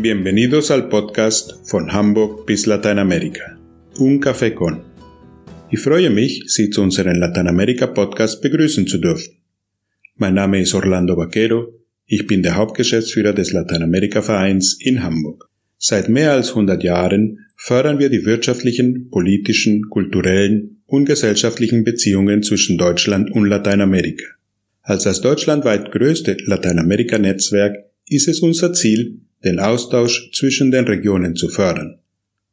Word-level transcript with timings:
Bienvenidos 0.00 0.70
al 0.70 0.88
podcast 0.88 1.56
von 1.64 1.92
Hamburg 1.92 2.46
bis 2.46 2.66
Lateinamerika. 2.66 3.58
Un 3.98 4.20
Café 4.20 4.54
con. 4.54 4.84
Ich 5.70 5.80
freue 5.80 6.10
mich, 6.10 6.44
Sie 6.46 6.70
zu 6.70 6.82
unserem 6.82 7.18
Lateinamerika-Podcast 7.18 8.40
begrüßen 8.40 8.86
zu 8.86 8.98
dürfen. 8.98 9.38
Mein 10.14 10.34
Name 10.34 10.60
ist 10.60 10.72
Orlando 10.72 11.16
Vaquero. 11.16 11.72
Ich 12.06 12.28
bin 12.28 12.44
der 12.44 12.54
Hauptgeschäftsführer 12.54 13.32
des 13.32 13.52
Lateinamerika-Vereins 13.52 14.78
in 14.80 15.02
Hamburg. 15.02 15.48
Seit 15.78 16.08
mehr 16.08 16.30
als 16.30 16.50
100 16.50 16.80
Jahren 16.84 17.46
fördern 17.56 17.98
wir 17.98 18.08
die 18.08 18.24
wirtschaftlichen, 18.24 19.10
politischen, 19.10 19.90
kulturellen 19.90 20.80
und 20.86 21.06
gesellschaftlichen 21.06 21.82
Beziehungen 21.82 22.44
zwischen 22.44 22.78
Deutschland 22.78 23.32
und 23.32 23.46
Lateinamerika. 23.46 24.26
Als 24.82 25.02
das 25.02 25.20
deutschlandweit 25.22 25.90
größte 25.90 26.36
Lateinamerika-Netzwerk 26.44 27.78
ist 28.06 28.28
es 28.28 28.38
unser 28.38 28.72
Ziel, 28.72 29.22
den 29.44 29.60
Austausch 29.60 30.30
zwischen 30.32 30.70
den 30.70 30.86
Regionen 30.86 31.36
zu 31.36 31.48
fördern. 31.48 31.98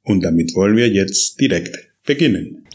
Und 0.04 0.24
damit 0.24 0.54
wollen 0.56 0.76
wir 0.78 0.88
jetzt 0.88 1.40
direkt 1.40 1.76
beginnen. 2.06 2.66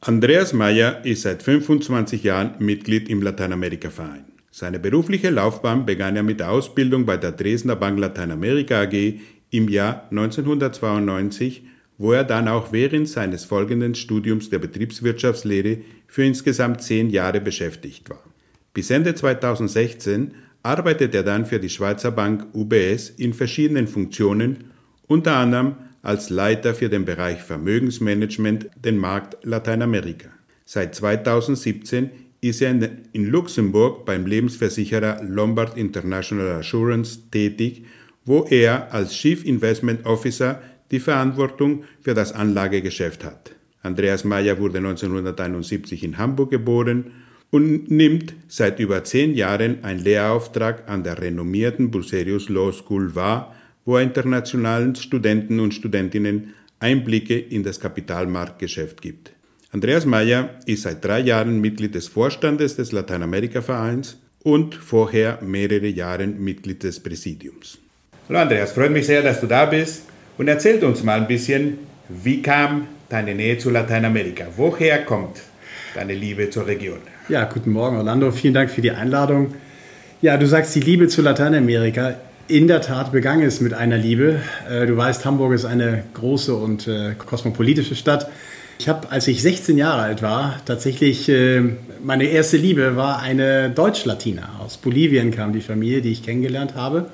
Andreas 0.00 0.52
Meyer 0.52 1.04
ist 1.04 1.22
seit 1.22 1.42
25 1.42 2.22
Jahren 2.22 2.56
Mitglied 2.58 3.08
im 3.08 3.22
Lateinamerika-Verein. 3.22 4.26
Seine 4.50 4.78
berufliche 4.78 5.30
Laufbahn 5.30 5.86
begann 5.86 6.16
er 6.16 6.22
mit 6.22 6.40
der 6.40 6.50
Ausbildung 6.50 7.06
bei 7.06 7.16
der 7.16 7.32
Dresdner 7.32 7.76
Bank 7.76 7.98
Lateinamerika 7.98 8.82
AG 8.82 9.14
im 9.50 9.68
Jahr 9.68 10.08
1992 10.10 11.62
wo 11.98 12.12
er 12.12 12.24
dann 12.24 12.48
auch 12.48 12.72
während 12.72 13.08
seines 13.08 13.44
folgenden 13.44 13.94
Studiums 13.94 14.50
der 14.50 14.58
Betriebswirtschaftslehre 14.58 15.78
für 16.06 16.24
insgesamt 16.24 16.82
zehn 16.82 17.10
Jahre 17.10 17.40
beschäftigt 17.40 18.10
war. 18.10 18.22
Bis 18.72 18.90
Ende 18.90 19.14
2016 19.14 20.34
arbeitet 20.64 21.14
er 21.14 21.22
dann 21.22 21.46
für 21.46 21.60
die 21.60 21.68
Schweizer 21.68 22.10
Bank 22.10 22.46
UBS 22.54 23.10
in 23.10 23.34
verschiedenen 23.34 23.86
Funktionen, 23.86 24.72
unter 25.06 25.36
anderem 25.36 25.76
als 26.02 26.30
Leiter 26.30 26.74
für 26.74 26.88
den 26.88 27.04
Bereich 27.04 27.42
Vermögensmanagement 27.42 28.68
den 28.82 28.96
Markt 28.96 29.36
Lateinamerika. 29.44 30.28
Seit 30.64 30.94
2017 30.94 32.10
ist 32.40 32.62
er 32.62 32.74
in 33.12 33.26
Luxemburg 33.26 34.04
beim 34.06 34.26
Lebensversicherer 34.26 35.22
Lombard 35.22 35.76
International 35.76 36.50
Assurance 36.52 37.30
tätig, 37.30 37.84
wo 38.24 38.44
er 38.44 38.92
als 38.92 39.14
Chief 39.14 39.44
Investment 39.44 40.06
Officer 40.06 40.62
die 40.90 41.00
Verantwortung 41.00 41.84
für 42.00 42.14
das 42.14 42.32
Anlagegeschäft 42.32 43.24
hat. 43.24 43.54
Andreas 43.82 44.24
Mayer 44.24 44.58
wurde 44.58 44.78
1971 44.78 46.04
in 46.04 46.16
Hamburg 46.16 46.50
geboren 46.50 47.12
und 47.54 47.88
nimmt 47.88 48.34
seit 48.48 48.80
über 48.80 49.04
zehn 49.04 49.32
Jahren 49.32 49.84
einen 49.84 50.00
Lehrauftrag 50.00 50.88
an 50.88 51.04
der 51.04 51.22
renommierten 51.22 51.92
Bucerius 51.92 52.48
Law 52.48 52.72
School 52.72 53.14
wahr, 53.14 53.54
wo 53.84 53.96
er 53.96 54.02
internationalen 54.02 54.96
Studenten 54.96 55.60
und 55.60 55.72
Studentinnen 55.72 56.54
Einblicke 56.80 57.38
in 57.38 57.62
das 57.62 57.78
Kapitalmarktgeschäft 57.78 59.00
gibt. 59.00 59.30
Andreas 59.70 60.04
Mayer 60.04 60.50
ist 60.66 60.82
seit 60.82 61.04
drei 61.04 61.20
Jahren 61.20 61.60
Mitglied 61.60 61.94
des 61.94 62.08
Vorstandes 62.08 62.74
des 62.74 62.90
Lateinamerika-Vereins 62.90 64.18
und 64.42 64.74
vorher 64.74 65.38
mehrere 65.40 65.86
Jahre 65.86 66.26
Mitglied 66.26 66.82
des 66.82 66.98
Präsidiums. 66.98 67.78
Hallo 68.28 68.40
Andreas, 68.40 68.72
freut 68.72 68.90
mich 68.90 69.06
sehr, 69.06 69.22
dass 69.22 69.40
du 69.40 69.46
da 69.46 69.66
bist 69.66 70.06
und 70.38 70.48
erzählt 70.48 70.82
uns 70.82 71.04
mal 71.04 71.20
ein 71.20 71.28
bisschen, 71.28 71.78
wie 72.08 72.42
kam 72.42 72.88
deine 73.08 73.32
Nähe 73.32 73.58
zu 73.58 73.70
Lateinamerika? 73.70 74.46
Woher 74.56 75.04
kommt 75.04 75.40
deine 75.94 76.14
Liebe 76.14 76.50
zur 76.50 76.66
Region? 76.66 76.98
Ja, 77.28 77.44
guten 77.44 77.70
Morgen, 77.70 77.96
Orlando. 77.96 78.30
Vielen 78.30 78.54
Dank 78.54 78.70
für 78.70 78.82
die 78.82 78.90
Einladung. 78.90 79.54
Ja, 80.20 80.36
du 80.36 80.46
sagst, 80.46 80.74
die 80.74 80.80
Liebe 80.80 81.08
zu 81.08 81.22
Lateinamerika. 81.22 82.16
In 82.46 82.68
der 82.68 82.82
Tat 82.82 83.12
begann 83.12 83.40
es 83.40 83.60
mit 83.60 83.72
einer 83.72 83.96
Liebe. 83.96 84.40
Äh, 84.70 84.86
du 84.86 84.96
weißt, 84.96 85.24
Hamburg 85.24 85.54
ist 85.54 85.64
eine 85.64 86.04
große 86.14 86.54
und 86.54 86.86
äh, 86.86 87.14
kosmopolitische 87.14 87.94
Stadt. 87.94 88.30
Ich 88.78 88.88
habe, 88.88 89.10
als 89.10 89.28
ich 89.28 89.40
16 89.40 89.78
Jahre 89.78 90.02
alt 90.02 90.22
war, 90.22 90.60
tatsächlich 90.66 91.28
äh, 91.28 91.62
meine 92.02 92.24
erste 92.24 92.56
Liebe 92.56 92.96
war 92.96 93.20
eine 93.22 93.70
Deutsch-Latina. 93.70 94.60
Aus 94.60 94.76
Bolivien 94.76 95.30
kam 95.30 95.52
die 95.52 95.60
Familie, 95.60 96.02
die 96.02 96.12
ich 96.12 96.22
kennengelernt 96.22 96.74
habe. 96.74 97.06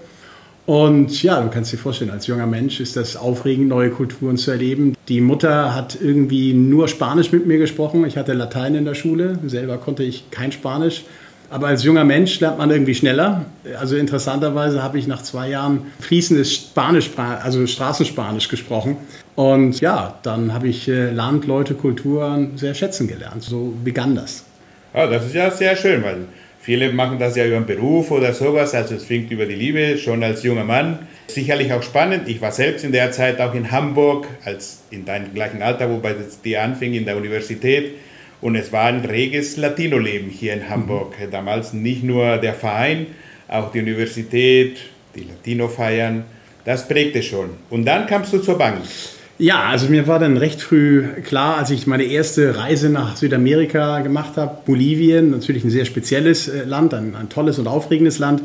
Und 0.71 1.25
ja, 1.25 1.41
du 1.41 1.51
kannst 1.51 1.73
dir 1.73 1.79
vorstellen, 1.79 2.13
als 2.13 2.29
junger 2.29 2.47
Mensch 2.47 2.79
ist 2.79 2.95
das 2.95 3.17
aufregend, 3.17 3.67
neue 3.67 3.91
Kulturen 3.91 4.37
zu 4.37 4.53
erleben. 4.53 4.97
Die 5.09 5.21
Mutter 5.21 5.75
hat 5.75 5.99
irgendwie 6.01 6.53
nur 6.53 6.87
Spanisch 6.87 7.33
mit 7.33 7.45
mir 7.45 7.59
gesprochen. 7.59 8.07
Ich 8.07 8.17
hatte 8.17 8.35
Latein 8.35 8.77
in 8.77 8.85
der 8.85 8.95
Schule, 8.95 9.37
selber 9.47 9.79
konnte 9.79 10.05
ich 10.05 10.31
kein 10.31 10.53
Spanisch. 10.53 11.03
Aber 11.51 11.67
als 11.67 11.83
junger 11.83 12.05
Mensch 12.05 12.39
lernt 12.39 12.59
man 12.59 12.71
irgendwie 12.71 12.95
schneller. 12.95 13.47
Also 13.81 13.97
interessanterweise 13.97 14.81
habe 14.81 14.97
ich 15.01 15.09
nach 15.09 15.23
zwei 15.23 15.49
Jahren 15.49 15.87
fließendes 15.99 16.55
Spanisch, 16.55 17.11
also 17.17 17.67
Straßenspanisch 17.67 18.47
gesprochen. 18.47 18.97
Und 19.35 19.81
ja, 19.81 20.21
dann 20.23 20.55
habe 20.55 20.69
ich 20.69 20.87
äh, 20.87 21.11
Land, 21.11 21.49
Leute, 21.49 21.75
Kulturen 21.75 22.53
sehr 22.55 22.75
schätzen 22.75 23.09
gelernt. 23.09 23.43
So 23.43 23.75
begann 23.83 24.15
das. 24.15 24.45
Oh, 24.95 25.09
das 25.11 25.27
ist 25.27 25.35
ja 25.35 25.51
sehr 25.51 25.75
schön, 25.75 26.05
weil 26.05 26.27
Viele 26.63 26.93
machen 26.93 27.19
das 27.19 27.37
ja 27.37 27.47
über 27.47 27.57
den 27.57 27.65
Beruf 27.65 28.11
oder 28.11 28.35
sowas, 28.35 28.75
also 28.75 28.95
es 28.95 29.05
fängt 29.05 29.31
über 29.31 29.47
die 29.47 29.55
Liebe, 29.55 29.97
schon 29.97 30.23
als 30.23 30.43
junger 30.43 30.65
Mann. 30.65 30.99
Sicherlich 31.29 31.73
auch 31.73 31.83
spannend. 31.83 32.29
Ich 32.29 32.43
war 32.43 32.53
selbst 32.53 32.85
in 32.85 32.93
der 32.93 33.13
Zeit 33.13 33.41
auch 33.41 33.55
in 33.55 33.71
Hamburg, 33.71 34.27
als 34.45 34.83
in 34.91 35.07
deinem 35.07 35.33
gleichen 35.33 35.63
Alter, 35.63 35.91
wobei 35.91 36.11
es 36.11 36.43
dir 36.43 36.63
anfing 36.63 36.93
in 36.93 37.07
der 37.07 37.17
Universität. 37.17 37.93
Und 38.43 38.57
es 38.57 38.73
war 38.73 38.87
ein 38.87 39.05
reges 39.05 39.57
Latino-Leben 39.57 40.29
hier 40.29 40.53
in 40.53 40.69
Hamburg. 40.69 41.15
Mhm. 41.19 41.31
Damals 41.31 41.73
nicht 41.73 42.03
nur 42.03 42.37
der 42.37 42.55
Verein, 42.55 43.07
auch 43.49 43.73
die 43.73 43.81
Universität, 43.81 44.79
die 45.15 45.25
Latino-Feiern. 45.25 46.25
Das 46.67 46.87
prägte 46.87 47.23
schon. 47.23 47.51
Und 47.71 47.87
dann 47.87 48.07
kamst 48.07 48.35
du 48.35 48.39
zur 48.39 48.59
Bank. 48.59 48.83
Ja, 49.41 49.63
also 49.63 49.89
mir 49.89 50.07
war 50.07 50.19
dann 50.19 50.37
recht 50.37 50.61
früh 50.61 51.03
klar, 51.25 51.57
als 51.57 51.71
ich 51.71 51.87
meine 51.87 52.03
erste 52.03 52.59
Reise 52.59 52.91
nach 52.91 53.17
Südamerika 53.17 54.01
gemacht 54.01 54.37
habe, 54.37 54.59
Bolivien, 54.67 55.31
natürlich 55.31 55.65
ein 55.65 55.71
sehr 55.71 55.87
spezielles 55.87 56.47
äh, 56.47 56.65
Land, 56.65 56.93
ein, 56.93 57.17
ein 57.17 57.31
tolles 57.31 57.59
und 57.59 57.67
aufregendes 57.67 58.19
Land, 58.19 58.43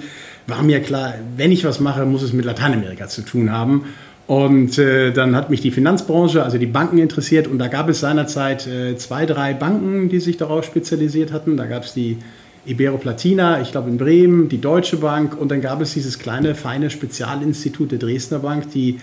war 0.48 0.64
mir 0.64 0.80
klar, 0.80 1.16
wenn 1.36 1.52
ich 1.52 1.66
was 1.66 1.82
mache, 1.82 2.06
muss 2.06 2.22
es 2.22 2.32
mit 2.32 2.46
Lateinamerika 2.46 3.10
zu 3.10 3.24
tun 3.24 3.52
haben. 3.52 3.84
Und 4.26 4.78
äh, 4.78 5.12
dann 5.12 5.36
hat 5.36 5.50
mich 5.50 5.60
die 5.60 5.72
Finanzbranche, 5.72 6.44
also 6.44 6.58
die 6.58 6.66
Banken 6.66 6.98
interessiert 6.98 7.48
und 7.48 7.60
da 7.60 7.68
gab 7.68 7.90
es 7.90 8.00
seinerzeit 8.00 8.66
äh, 8.66 8.96
zwei, 8.96 9.26
drei 9.26 9.54
Banken, 9.54 10.08
die 10.08 10.22
sich 10.22 10.38
darauf 10.38 10.64
spezialisiert 10.64 11.34
hatten. 11.34 11.58
Da 11.58 11.66
gab 11.66 11.84
es 11.84 11.94
die 11.94 12.20
Ibero 12.66 12.98
Platina, 12.98 13.60
ich 13.60 13.72
glaube 13.72 13.90
in 13.90 13.98
Bremen, 13.98 14.48
die 14.48 14.62
Deutsche 14.62 14.96
Bank 14.96 15.38
und 15.38 15.52
dann 15.52 15.60
gab 15.60 15.82
es 15.82 15.94
dieses 15.94 16.20
kleine, 16.20 16.56
feine 16.56 16.90
Spezialinstitut 16.90 17.92
der 17.92 18.00
Dresdner 18.00 18.40
Bank, 18.40 18.72
die 18.72 19.00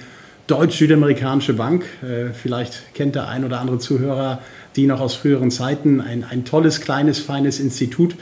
Deutsch-Südamerikanische 0.46 1.54
Bank. 1.54 1.84
Äh, 2.02 2.32
vielleicht 2.32 2.94
kennt 2.94 3.14
der 3.14 3.28
ein 3.28 3.44
oder 3.44 3.60
andere 3.60 3.78
Zuhörer 3.78 4.40
die 4.76 4.86
noch 4.86 5.00
aus 5.00 5.14
früheren 5.14 5.50
Zeiten. 5.50 6.00
Ein, 6.00 6.24
ein 6.24 6.44
tolles, 6.44 6.80
kleines, 6.80 7.18
feines 7.18 7.60
Institut. 7.60 8.14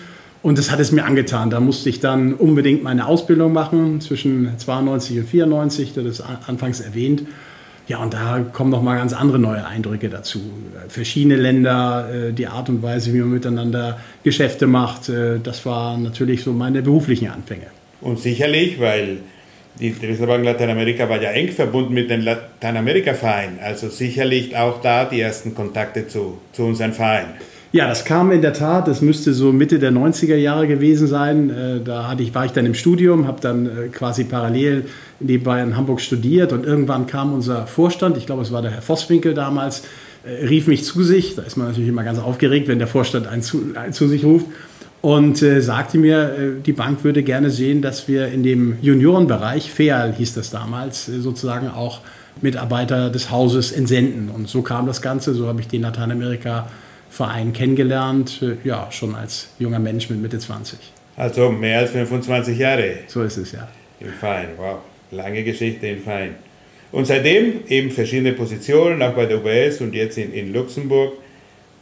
Und 0.43 0.59
das 0.59 0.71
hat 0.71 0.81
es 0.81 0.91
mir 0.91 1.05
angetan. 1.05 1.51
Da 1.51 1.61
musste 1.61 1.91
ich 1.91 2.01
dann 2.01 2.35
unbedingt 2.35 2.83
meine 2.83 3.07
Ausbildung 3.07 3.53
machen 3.53 4.01
zwischen 4.01 4.59
92 4.59 5.19
und 5.19 5.27
94, 5.27 5.93
das 5.95 6.05
ist 6.05 6.21
anfangs 6.21 6.81
erwähnt. 6.81 7.25
Ja, 7.89 7.99
und 7.99 8.15
da 8.15 8.39
kommen 8.53 8.71
noch 8.71 8.83
mal 8.83 8.97
ganz 8.97 9.13
andere 9.13 9.39
neue 9.39 9.67
Eindrücke 9.67 10.09
dazu. 10.09 10.41
Verschiedene 10.89 11.37
Länder, 11.37 12.09
äh, 12.13 12.33
die 12.33 12.47
Art 12.47 12.69
und 12.69 12.83
Weise, 12.83 13.13
wie 13.13 13.19
man 13.19 13.31
miteinander 13.31 13.99
Geschäfte 14.23 14.69
macht, 14.69 15.09
äh, 15.09 15.41
das 15.43 15.67
waren 15.67 16.05
natürlich 16.05 16.43
so 16.43 16.53
meine 16.53 16.83
beruflichen 16.83 17.29
Anfänge. 17.29 17.67
Und 18.01 18.21
sicherlich, 18.21 18.79
weil 18.81 19.19
die 19.81 19.99
Dresdner 19.99 20.39
Lateinamerika 20.39 21.09
war 21.09 21.21
ja 21.21 21.31
eng 21.31 21.49
verbunden 21.49 21.95
mit 21.95 22.11
dem 22.11 22.21
Lateinamerika-Verein, 22.21 23.59
also 23.63 23.89
sicherlich 23.89 24.57
auch 24.57 24.81
da 24.81 25.07
die 25.07 25.21
ersten 25.21 25.55
Kontakte 25.55 26.07
zu, 26.07 26.39
zu 26.53 26.65
unserem 26.65 26.93
Verein. 26.93 27.27
Ja, 27.72 27.87
das 27.87 28.04
kam 28.04 28.33
in 28.33 28.43
der 28.43 28.53
Tat, 28.53 28.89
das 28.89 29.01
müsste 29.01 29.33
so 29.33 29.53
Mitte 29.53 29.78
der 29.78 29.93
90er 29.93 30.34
Jahre 30.34 30.66
gewesen 30.66 31.07
sein. 31.07 31.51
Äh, 31.51 31.81
da 31.84 32.09
hatte 32.09 32.22
ich, 32.25 32.34
war 32.34 32.45
ich 32.45 32.51
dann 32.51 32.66
im 32.66 32.75
Studium, 32.75 33.28
habe 33.28 33.41
dann 33.41 33.66
äh, 33.66 33.89
quasi 33.89 34.25
parallel 34.25 34.87
nebenbei 35.21 35.63
in 35.63 35.77
Hamburg 35.77 36.01
studiert 36.01 36.53
und 36.53 36.66
irgendwann 36.66 37.07
kam 37.07 37.33
unser 37.33 37.69
Vorstand, 37.69 38.16
ich 38.16 38.27
glaube 38.27 38.43
es 38.43 38.51
war 38.51 38.60
der 38.60 38.72
Herr 38.72 38.83
Vosswinkel 38.83 39.34
damals, 39.34 39.84
äh, 40.25 40.47
rief 40.47 40.66
mich 40.66 40.84
zu 40.84 41.04
sich. 41.04 41.37
Da 41.37 41.43
ist 41.43 41.57
man 41.57 41.69
natürlich 41.69 41.89
immer 41.89 42.03
ganz 42.03 42.19
aufgeregt, 42.19 42.66
wenn 42.66 42.81
der 42.81 42.89
Vorstand 42.89 43.28
einen 43.28 43.43
zu, 43.43 43.63
einen 43.77 43.93
zu 43.93 44.09
sich 44.09 44.25
ruft 44.25 44.47
und 45.03 45.41
äh, 45.43 45.61
sagte 45.61 45.99
mir, 45.99 46.37
äh, 46.59 46.61
die 46.61 46.73
Bank 46.73 47.05
würde 47.05 47.23
gerne 47.23 47.51
sehen, 47.51 47.81
dass 47.81 48.07
wir 48.07 48.29
in 48.29 48.43
dem 48.43 48.77
Juniorenbereich, 48.83 49.71
FEAL 49.71 50.15
hieß 50.15 50.35
das 50.35 50.51
damals, 50.51 51.09
äh, 51.09 51.21
sozusagen 51.21 51.69
auch 51.69 52.01
Mitarbeiter 52.43 53.11
des 53.11 53.31
Hauses 53.31 53.73
entsenden. 53.73 54.31
Und 54.31 54.49
so 54.49 54.63
kam 54.63 54.87
das 54.87 55.01
Ganze, 55.01 55.35
so 55.35 55.47
habe 55.47 55.61
ich 55.61 55.69
den 55.69 55.83
Lateinamerika-Verein 55.83 57.53
kennengelernt, 57.53 58.43
äh, 58.43 58.57
ja, 58.67 58.89
schon 58.91 59.15
als 59.15 59.49
junger 59.59 59.79
Mensch 59.79 60.11
mit 60.11 60.21
Mitte 60.21 60.39
20. 60.39 60.79
Also 61.17 61.51
mehr 61.51 61.81
als 61.81 61.91
25 61.91 62.59
Jahre. 62.59 62.95
So 63.07 63.23
ist 63.23 63.37
es, 63.37 63.53
ja. 63.53 63.69
Im 64.01 64.09
Verein, 64.09 64.49
wow, 64.57 64.79
lange 65.11 65.45
Geschichte 65.45 65.87
im 65.87 66.03
Verein. 66.03 66.35
Und 66.93 67.07
seitdem 67.07 67.61
eben 67.69 67.91
verschiedene 67.91 68.33
Positionen, 68.33 69.03
auch 69.03 69.15
bei 69.15 69.27
der 69.27 69.39
UBS 69.39 69.81
und 69.81 69.95
jetzt 69.95 70.19
in, 70.19 70.33
in 70.33 70.53
Luxemburg. 70.53 71.13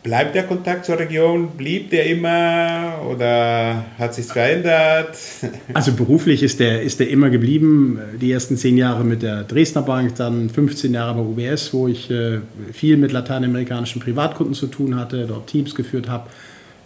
Bleibt 0.09 0.35
der 0.35 0.45
Kontakt 0.45 0.87
zur 0.87 0.99
Region? 0.99 1.49
Blieb 1.51 1.91
der 1.91 2.07
immer 2.07 3.03
oder 3.11 3.85
hat 3.99 4.15
sich 4.15 4.25
verändert? 4.25 5.19
Also 5.75 5.93
beruflich 5.93 6.43
ist 6.43 6.61
der, 6.61 6.81
ist 6.81 6.99
der 6.99 7.11
immer 7.11 7.29
geblieben. 7.29 7.99
Die 8.19 8.33
ersten 8.33 8.57
zehn 8.57 8.79
Jahre 8.79 9.05
mit 9.05 9.21
der 9.21 9.45
Dresdner 9.45 9.83
Bank, 9.83 10.15
dann 10.15 10.49
15 10.49 10.95
Jahre 10.95 11.13
bei 11.13 11.21
UBS, 11.21 11.75
wo 11.75 11.89
ich 11.89 12.11
äh, 12.11 12.39
viel 12.73 12.97
mit 12.97 13.13
lateinamerikanischen 13.13 14.01
Privatkunden 14.01 14.55
zu 14.55 14.69
tun 14.69 14.97
hatte, 14.97 15.27
dort 15.27 15.47
Teams 15.49 15.75
geführt 15.75 16.09
habe. 16.09 16.31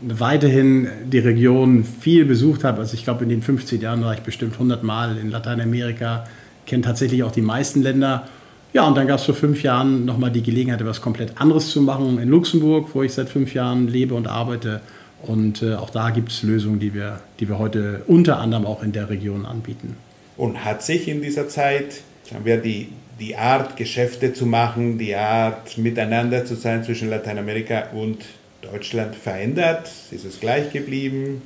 Weiterhin 0.00 0.88
die 1.04 1.20
Region 1.20 1.84
viel 1.84 2.24
besucht 2.24 2.64
habe. 2.64 2.80
Also 2.80 2.94
ich 2.94 3.04
glaube, 3.04 3.22
in 3.22 3.28
den 3.28 3.42
15 3.42 3.80
Jahren 3.80 4.02
war 4.02 4.14
ich 4.14 4.20
bestimmt 4.22 4.54
100 4.54 4.82
Mal 4.82 5.16
in 5.16 5.30
Lateinamerika, 5.30 6.24
kenne 6.66 6.82
tatsächlich 6.82 7.22
auch 7.22 7.30
die 7.30 7.40
meisten 7.40 7.82
Länder 7.82 8.26
ja, 8.72 8.86
und 8.86 8.96
dann 8.96 9.06
gab 9.06 9.19
es 9.19 9.24
vor 9.24 9.34
fünf 9.34 9.62
Jahren 9.62 10.04
nochmal 10.04 10.30
die 10.30 10.42
Gelegenheit, 10.42 10.80
etwas 10.80 11.00
komplett 11.00 11.40
anderes 11.40 11.70
zu 11.70 11.82
machen 11.82 12.19
in 12.19 12.28
Luxemburg, 12.28 12.88
wo 12.94 13.02
ich 13.02 13.12
seit 13.12 13.28
fünf 13.28 13.54
Jahren 13.54 13.86
lebe 13.86 14.14
und 14.14 14.26
arbeite. 14.26 14.80
Und 15.22 15.62
äh, 15.62 15.74
auch 15.74 15.90
da 15.90 16.10
gibt 16.10 16.30
es 16.30 16.42
Lösungen, 16.42 16.80
die 16.80 16.94
wir, 16.94 17.20
die 17.38 17.48
wir 17.48 17.58
heute 17.58 18.02
unter 18.06 18.38
anderem 18.38 18.66
auch 18.66 18.82
in 18.82 18.92
der 18.92 19.10
Region 19.10 19.46
anbieten. 19.46 19.96
Und 20.36 20.64
hat 20.64 20.82
sich 20.82 21.06
in 21.06 21.20
dieser 21.20 21.48
Zeit, 21.48 22.00
sagen 22.28 22.44
wir, 22.44 22.56
die, 22.56 22.88
die 23.20 23.36
Art, 23.36 23.76
Geschäfte 23.76 24.32
zu 24.32 24.46
machen, 24.46 24.98
die 24.98 25.14
Art, 25.14 25.76
miteinander 25.78 26.44
zu 26.44 26.54
sein 26.54 26.82
zwischen 26.82 27.10
Lateinamerika 27.10 27.90
und 27.94 28.24
Deutschland 28.62 29.14
verändert? 29.14 29.90
Ist 30.10 30.24
es 30.24 30.40
gleich 30.40 30.72
geblieben? 30.72 31.42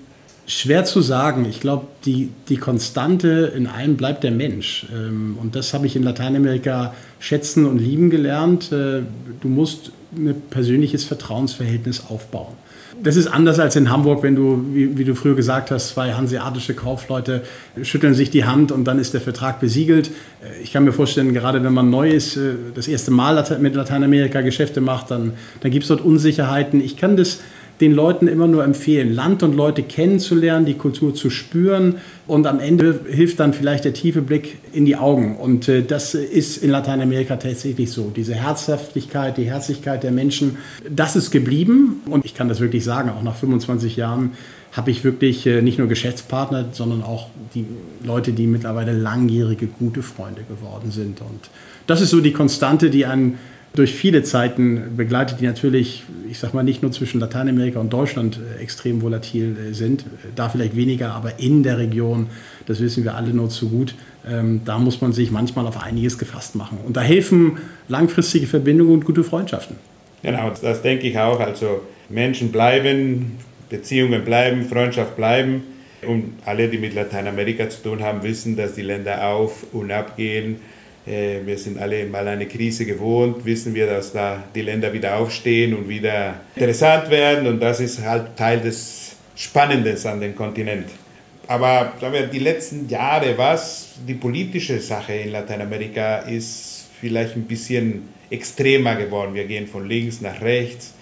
Schwer 0.46 0.84
zu 0.84 1.00
sagen. 1.00 1.44
Ich 1.44 1.60
glaube, 1.60 1.87
die, 2.04 2.31
die 2.48 2.56
Konstante 2.56 3.52
in 3.56 3.66
allem 3.66 3.96
bleibt 3.96 4.22
der 4.22 4.31
Mensch. 4.31 4.87
Ähm, 4.94 5.37
und 5.40 5.56
das 5.56 5.75
habe 5.75 5.87
ich 5.87 5.96
in 5.96 6.04
Lateinamerika 6.04 6.94
schätzen 7.19 7.66
und 7.66 7.78
lieben 7.78 8.10
gelernt. 8.10 8.70
Äh, 8.70 9.02
du 9.40 9.48
musst 9.48 9.90
ein 10.14 10.40
persönliches 10.50 11.04
Vertrauensverhältnis 11.04 12.04
aufbauen. 12.08 12.54
Das 13.02 13.16
ist 13.16 13.26
anders 13.26 13.58
als 13.58 13.76
in 13.76 13.90
Hamburg, 13.90 14.22
wenn 14.22 14.37
du, 14.37 14.64
wie, 14.72 14.96
wie, 14.96 15.04
du 15.04 15.14
früher 15.14 15.34
gesagt 15.34 15.70
hast, 15.70 15.88
zwei 15.88 16.14
hanseatische 16.14 16.72
Kaufleute 16.72 17.42
schütteln 17.82 18.14
sich 18.14 18.31
die 18.31 18.44
Hand 18.44 18.72
und 18.72 18.84
dann 18.84 18.99
ist 18.99 19.12
der 19.12 19.20
Vertrag 19.20 19.60
besiegelt. 19.60 20.08
Äh, 20.08 20.62
ich 20.62 20.72
kann 20.72 20.84
mir 20.84 20.92
vorstellen, 20.92 21.34
gerade 21.34 21.62
wenn 21.64 21.75
man 21.75 21.90
neu 21.90 22.08
ist, 22.08 22.37
äh, 22.37 22.54
das 22.75 22.87
erste 22.87 23.10
Mal 23.10 23.44
mit 23.60 23.75
Lateinamerika 23.75 24.42
Geschäfte 24.42 24.81
macht, 24.81 25.10
dann, 25.10 25.32
dann 25.60 25.72
gibt 25.72 25.82
es 25.82 25.88
dort 25.88 26.00
Unsicherheiten. 26.00 26.81
Ich 26.81 26.96
kann 26.96 27.16
das 27.16 27.40
den 27.81 27.93
Leuten 27.93 28.26
immer 28.26 28.46
nur 28.46 28.64
empfehlen, 28.64 29.12
Land 29.12 29.43
und 29.43 29.55
Leute 29.55 29.82
kennenzulernen, 29.82 30.64
die 30.64 30.75
Kultur 30.75 31.14
zu 31.14 31.28
spüren 31.28 31.96
und 32.26 32.46
am 32.46 32.58
Ende 32.58 33.00
hilft 33.08 33.38
dann 33.40 33.52
vielleicht 33.52 33.84
der 33.84 33.93
tiefe 33.93 34.23
Blick 34.23 34.58
in 34.73 34.87
die 34.87 34.96
Augen. 34.96 35.37
Und 35.37 35.69
äh, 35.69 35.82
das 35.82 36.14
ist 36.14 36.62
in 36.62 36.70
Lateinamerika 36.70 37.37
tatsächlich 37.37 37.90
so. 37.93 38.12
Diese 38.14 38.34
Herzhaftigkeit, 38.34 39.37
die 39.37 39.44
Herzlichkeit 39.44 40.02
der 40.02 40.12
Menschen, 40.12 40.56
das 40.88 41.17
ist 41.17 41.31
geblieben 41.31 42.00
und 42.08 42.25
ich 42.25 42.34
kann 42.34 42.49
das 42.49 42.61
wirklich 42.61 42.84
sagen, 42.84 43.11
auch 43.11 43.23
nach 43.23 43.37
25 43.37 43.96
Jahren 43.96 44.32
habe 44.73 44.90
ich 44.90 45.05
wirklich 45.05 45.46
äh, 45.46 45.62
nicht 45.62 45.78
nur 45.78 45.88
Geschäftspartner, 45.88 46.67
sondern 46.73 47.02
auch 47.02 47.28
die 47.55 47.67
Leute, 48.05 48.32
die 48.32 48.46
mittlerweile 48.46 48.93
langjährige 48.93 49.67
gute 49.67 50.02
Freunde 50.02 50.43
geworden 50.49 50.90
sind. 50.90 51.20
Und 51.20 51.50
das 51.87 52.00
ist 52.00 52.11
so 52.11 52.20
die 52.20 52.32
Konstante, 52.32 52.90
die 52.90 53.06
einen 53.06 53.38
durch 53.76 53.94
viele 53.94 54.23
Zeiten 54.23 54.96
begleitet, 54.96 55.40
die 55.40 55.44
natürlich, 55.44 56.02
ich 56.28 56.38
sag 56.38 56.55
mal, 56.55 56.62
nicht 56.62 56.82
nur 56.82 56.90
zwischen 56.93 57.20
Lateinamerika 57.20 57.78
und 57.78 57.93
Deutschland 57.93 58.38
äh, 58.38 58.62
extrem 58.62 59.02
volatil 59.02 59.56
äh, 59.56 59.73
sind, 59.75 60.05
da 60.34 60.49
vielleicht 60.49 60.75
weniger, 60.75 61.12
aber 61.12 61.38
in 61.38 61.62
der 61.62 61.78
Region, 61.78 62.28
das 62.67 62.81
wissen 62.81 63.05
wir 63.05 63.14
alle 63.14 63.31
nur 63.31 63.49
zu 63.49 63.69
gut, 63.69 63.94
ähm, 64.28 64.62
da 64.64 64.78
muss 64.78 65.00
man 65.00 65.12
sich 65.12 65.31
manchmal 65.31 65.67
auf 65.67 65.82
einiges 65.82 66.19
gefasst 66.19 66.56
machen. 66.56 66.78
Und 66.84 66.96
da 66.96 67.02
helfen 67.02 67.58
langfristige 67.88 68.46
Verbindungen 68.46 68.94
und 68.94 69.05
gute 69.05 69.23
Freundschaften. 69.23 69.76
Genau, 70.23 70.50
das 70.61 70.82
denke 70.82 71.06
ich 71.06 71.19
auch. 71.19 71.38
Also 71.38 71.82
Menschen 72.08 72.50
bleiben, 72.50 73.37
Beziehungen 73.69 74.25
bleiben, 74.25 74.64
Freundschaft 74.64 75.17
bleiben. 75.17 75.62
Und 76.06 76.34
alle, 76.44 76.69
die 76.69 76.78
mit 76.78 76.94
Lateinamerika 76.94 77.69
zu 77.69 77.82
tun 77.82 78.02
haben, 78.02 78.23
wissen, 78.23 78.56
dass 78.56 78.75
die 78.75 78.82
Länder 78.82 79.26
auf 79.26 79.67
und 79.73 79.90
ab 79.90 80.17
gehen 80.17 80.56
äh, 80.56 80.75
wir 81.06 81.56
sind 81.56 81.79
alle 81.79 82.05
mal 82.06 82.26
eine 82.26 82.47
Krise 82.47 82.85
gewohnt, 82.85 83.44
wissen 83.44 83.75
wir, 83.75 83.87
dass 83.87 84.12
da 84.12 84.43
die 84.55 84.62
Länder 84.62 84.93
wieder 84.93 85.17
aufstehen 85.17 85.75
und 85.75 85.88
wieder 85.88 86.41
interessant 86.56 87.11
werden 87.11 87.47
und 87.47 87.61
das 87.61 87.79
ist 87.79 88.03
halt 88.03 88.37
Teil 88.37 88.61
des 88.61 89.14
Spannendes 89.37 90.05
an 90.05 90.20
dem 90.20 90.35
Kontinent. 90.35 90.88
Aber 91.47 91.93
sagen 92.00 92.12
wir, 92.12 92.26
die 92.26 92.41
letzten 92.41 92.88
Jahre, 92.88 93.38
was 93.38 93.91
die 94.06 94.14
politische 94.14 94.81
Sache 94.81 95.12
in 95.12 95.31
Lateinamerika 95.31 96.19
ist 96.19 96.88
vielleicht 97.00 97.37
ein 97.37 97.44
bisschen 97.44 98.09
extremer 98.31 98.97
geworden. 98.97 99.35
Wir 99.35 99.44
gehen 99.44 99.69
von 99.69 99.88
links 99.88 100.20
nach 100.20 100.41
rechts. 100.41 100.94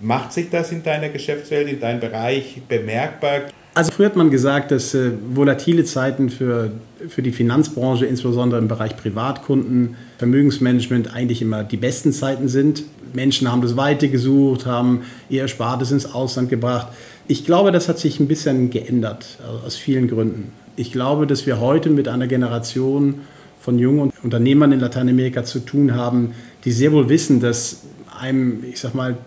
Macht 0.00 0.32
sich 0.32 0.50
das 0.50 0.72
in 0.72 0.82
deiner 0.82 1.08
Geschäftswelt, 1.08 1.68
in 1.68 1.80
deinem 1.80 2.00
Bereich 2.00 2.60
bemerkbar? 2.68 3.42
Also 3.76 3.92
früher 3.92 4.06
hat 4.06 4.16
man 4.16 4.30
gesagt, 4.30 4.70
dass 4.70 4.94
äh, 4.94 5.10
volatile 5.34 5.84
Zeiten 5.84 6.30
für, 6.30 6.70
für 7.10 7.20
die 7.20 7.30
Finanzbranche, 7.30 8.06
insbesondere 8.06 8.58
im 8.58 8.68
Bereich 8.68 8.96
Privatkunden, 8.96 9.96
Vermögensmanagement 10.16 11.12
eigentlich 11.12 11.42
immer 11.42 11.62
die 11.62 11.76
besten 11.76 12.10
Zeiten 12.10 12.48
sind. 12.48 12.84
Menschen 13.12 13.52
haben 13.52 13.60
das 13.60 13.76
Weite 13.76 14.08
gesucht, 14.08 14.64
haben 14.64 15.02
ihr 15.28 15.42
Erspartes 15.42 15.90
ins 15.90 16.14
Ausland 16.14 16.48
gebracht. 16.48 16.86
Ich 17.28 17.44
glaube, 17.44 17.70
das 17.70 17.86
hat 17.86 17.98
sich 17.98 18.18
ein 18.18 18.28
bisschen 18.28 18.70
geändert, 18.70 19.36
also 19.46 19.66
aus 19.66 19.76
vielen 19.76 20.08
Gründen. 20.08 20.52
Ich 20.76 20.90
glaube, 20.90 21.26
dass 21.26 21.44
wir 21.44 21.60
heute 21.60 21.90
mit 21.90 22.08
einer 22.08 22.28
Generation 22.28 23.16
von 23.60 23.78
jungen 23.78 24.10
Unternehmern 24.22 24.72
in 24.72 24.80
Lateinamerika 24.80 25.44
zu 25.44 25.58
tun 25.58 25.94
haben, 25.94 26.32
die 26.64 26.72
sehr 26.72 26.92
wohl 26.92 27.10
wissen, 27.10 27.40
dass 27.40 27.82
einem, 28.18 28.64
ich 28.64 28.80
sag 28.80 28.94
mal, 28.94 29.18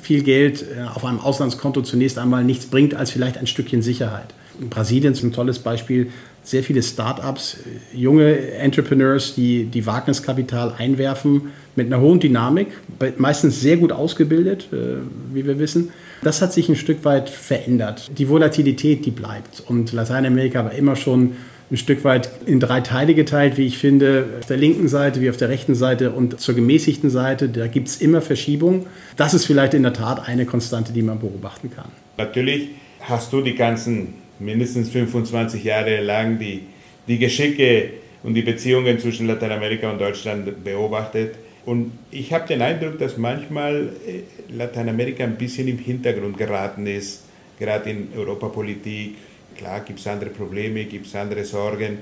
viel 0.00 0.22
Geld 0.22 0.62
äh, 0.62 0.82
auf 0.82 1.04
einem 1.04 1.20
Auslandskonto 1.20 1.82
zunächst 1.82 2.18
einmal 2.18 2.44
nichts 2.44 2.66
bringt 2.66 2.94
als 2.94 3.10
vielleicht 3.10 3.38
ein 3.38 3.46
Stückchen 3.46 3.82
Sicherheit. 3.82 4.34
In 4.60 4.68
Brasilien 4.68 5.12
ist 5.12 5.22
ein 5.22 5.32
tolles 5.32 5.58
Beispiel. 5.58 6.10
Sehr 6.44 6.62
viele 6.62 6.82
Start-ups, 6.82 7.58
äh, 7.94 7.96
junge 7.96 8.36
Entrepreneurs, 8.52 9.34
die, 9.34 9.64
die 9.64 9.86
Wagniskapital 9.86 10.74
einwerfen 10.76 11.52
mit 11.74 11.86
einer 11.86 12.00
hohen 12.00 12.20
Dynamik, 12.20 12.68
meistens 13.16 13.60
sehr 13.60 13.76
gut 13.78 13.92
ausgebildet, 13.92 14.68
äh, 14.72 14.96
wie 15.32 15.46
wir 15.46 15.58
wissen. 15.58 15.90
Das 16.22 16.42
hat 16.42 16.52
sich 16.52 16.68
ein 16.68 16.76
Stück 16.76 17.04
weit 17.04 17.30
verändert. 17.30 18.10
Die 18.18 18.28
Volatilität, 18.28 19.04
die 19.06 19.10
bleibt. 19.10 19.62
Und 19.66 19.92
Lateinamerika 19.92 20.64
war 20.64 20.72
immer 20.72 20.94
schon 20.96 21.32
ein 21.72 21.78
Stück 21.78 22.04
weit 22.04 22.30
in 22.44 22.60
drei 22.60 22.82
Teile 22.82 23.14
geteilt, 23.14 23.56
wie 23.56 23.66
ich 23.66 23.78
finde. 23.78 24.26
Auf 24.40 24.46
der 24.46 24.58
linken 24.58 24.88
Seite 24.88 25.22
wie 25.22 25.30
auf 25.30 25.38
der 25.38 25.48
rechten 25.48 25.74
Seite 25.74 26.10
und 26.10 26.38
zur 26.38 26.54
gemäßigten 26.54 27.08
Seite, 27.08 27.48
da 27.48 27.66
gibt 27.66 27.88
es 27.88 28.00
immer 28.00 28.20
Verschiebungen. 28.20 28.84
Das 29.16 29.32
ist 29.32 29.46
vielleicht 29.46 29.72
in 29.72 29.82
der 29.82 29.94
Tat 29.94 30.28
eine 30.28 30.44
Konstante, 30.44 30.92
die 30.92 31.00
man 31.00 31.18
beobachten 31.18 31.70
kann. 31.70 31.88
Natürlich 32.18 32.68
hast 33.00 33.32
du 33.32 33.40
die 33.40 33.54
ganzen 33.54 34.14
mindestens 34.38 34.90
25 34.90 35.64
Jahre 35.64 36.02
lang 36.02 36.38
die, 36.38 36.60
die 37.08 37.18
Geschicke 37.18 37.90
und 38.22 38.34
die 38.34 38.42
Beziehungen 38.42 38.98
zwischen 38.98 39.26
Lateinamerika 39.26 39.90
und 39.90 39.98
Deutschland 39.98 40.62
beobachtet. 40.62 41.36
Und 41.64 41.92
ich 42.10 42.34
habe 42.34 42.46
den 42.46 42.60
Eindruck, 42.60 42.98
dass 42.98 43.16
manchmal 43.16 43.88
äh, 44.06 44.54
Lateinamerika 44.54 45.24
ein 45.24 45.36
bisschen 45.36 45.68
im 45.68 45.78
Hintergrund 45.78 46.36
geraten 46.36 46.86
ist, 46.86 47.22
gerade 47.58 47.88
in 47.90 48.08
Europapolitik, 48.14 49.14
Klar 49.56 49.80
gibt 49.80 49.98
es 50.00 50.06
andere 50.06 50.30
Probleme, 50.30 50.84
gibt 50.84 51.06
es 51.06 51.14
andere 51.14 51.44
Sorgen. 51.44 51.98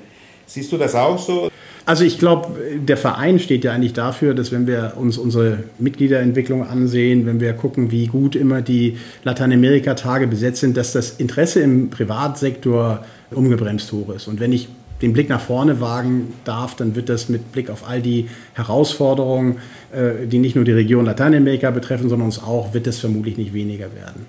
Siehst 0.47 0.73
du 0.73 0.76
das 0.76 0.95
auch 0.95 1.19
so? 1.19 1.50
Also 1.87 2.04
ich 2.04 2.19
glaube, 2.19 2.49
der 2.76 2.97
Verein 2.97 3.38
steht 3.38 3.64
ja 3.64 3.73
eigentlich 3.73 3.95
dafür, 3.95 4.35
dass 4.35 4.52
wenn 4.52 4.66
wir 4.66 4.95
uns 4.97 5.16
unsere 5.16 5.64
Mitgliederentwicklung 5.78 6.66
ansehen, 6.66 7.26
wenn 7.26 7.40
wir 7.40 7.52
gucken, 7.52 7.90
wie 7.90 8.07
gut 8.07 8.37
immer 8.37 8.61
die 8.61 8.99
Lateinamerika-Tage 9.25 10.26
besetzt 10.26 10.61
sind, 10.61 10.76
dass 10.76 10.92
das 10.92 11.12
Interesse 11.12 11.61
im 11.61 11.90
Privatsektor 11.90 13.04
umgebremst 13.30 13.90
hoch 13.92 14.11
ist. 14.11 14.28
Und 14.28 14.40
wenn 14.40 14.52
ich 14.52 14.69
den 15.02 15.12
Blick 15.12 15.28
nach 15.28 15.40
vorne 15.40 15.80
wagen 15.80 16.35
darf, 16.45 16.76
dann 16.76 16.95
wird 16.95 17.09
das 17.09 17.28
mit 17.28 17.52
Blick 17.52 17.71
auf 17.71 17.88
all 17.88 18.02
die 18.02 18.28
Herausforderungen, 18.54 19.59
äh, 19.92 20.26
die 20.26 20.38
nicht 20.38 20.57
nur 20.57 20.64
die 20.64 20.73
Region 20.73 21.07
Lateinamerika 21.07 21.71
betreffen, 21.71 22.09
sondern 22.09 22.26
uns 22.26 22.42
auch, 22.42 22.75
wird 22.75 22.87
das 22.87 22.99
vermutlich 22.99 23.38
nicht 23.38 23.54
weniger 23.54 23.95
werden. 23.95 24.26